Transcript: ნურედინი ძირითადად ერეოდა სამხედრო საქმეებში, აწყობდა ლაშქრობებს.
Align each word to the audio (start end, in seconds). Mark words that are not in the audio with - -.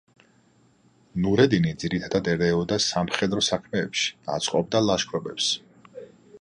ნურედინი 1.25 1.73
ძირითადად 1.83 2.31
ერეოდა 2.33 2.79
სამხედრო 2.87 3.45
საქმეებში, 3.51 4.11
აწყობდა 4.39 4.85
ლაშქრობებს. 4.91 5.55